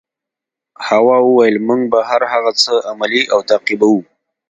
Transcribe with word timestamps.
هوا 0.87 1.17
وویل 1.27 1.55
موږ 1.67 1.81
به 1.91 1.99
هر 2.09 2.21
هغه 2.33 2.51
څه 2.63 2.73
عملي 2.91 3.23
او 3.33 3.39
تعقیبوو. 3.49 3.99